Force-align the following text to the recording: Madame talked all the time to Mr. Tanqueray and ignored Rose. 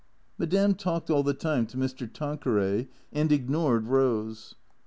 Madame 0.39 0.73
talked 0.73 1.11
all 1.11 1.21
the 1.21 1.31
time 1.35 1.67
to 1.67 1.77
Mr. 1.77 2.11
Tanqueray 2.11 2.87
and 3.13 3.31
ignored 3.31 3.85
Rose. 3.85 4.55